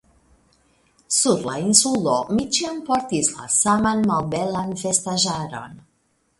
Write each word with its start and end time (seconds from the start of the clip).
Sur 1.17 1.43
la 1.49 1.57
Insulo 1.65 2.15
mi 2.37 2.47
ĉiam 2.57 2.81
portis 2.89 3.31
la 3.37 3.47
saman 3.59 4.05
malbelan 4.15 4.77
vestaĵaron. 4.85 5.81